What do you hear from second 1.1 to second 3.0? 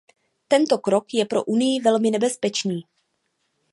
je pro Unii velmi nebezpečný.